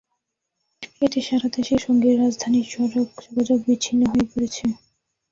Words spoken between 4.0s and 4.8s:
হয়ে পড়েছে।